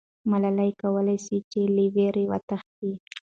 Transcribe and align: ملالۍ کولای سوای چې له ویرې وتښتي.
ملالۍ 0.31 0.71
کولای 0.81 1.17
سوای 1.25 1.39
چې 1.51 1.61
له 1.75 1.83
ویرې 1.95 2.23
وتښتي. 2.31 2.91